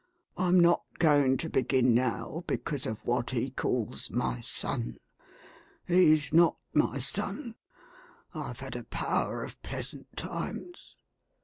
[0.35, 4.97] I'm not going to begin now, because of what he calls my son.
[5.85, 7.53] He's not my son.
[8.33, 10.95] I've had a power of pleasant times.